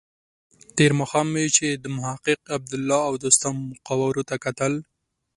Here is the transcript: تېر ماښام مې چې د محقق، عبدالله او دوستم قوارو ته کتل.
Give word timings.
تېر 0.75 0.91
ماښام 0.99 1.27
مې 1.33 1.45
چې 1.57 1.67
د 1.83 1.85
محقق، 1.97 2.39
عبدالله 2.57 3.01
او 3.09 3.13
دوستم 3.23 3.55
قوارو 3.87 4.27
ته 4.29 4.35
کتل. 4.45 4.73